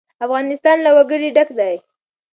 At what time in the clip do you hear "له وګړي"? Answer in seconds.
0.85-1.29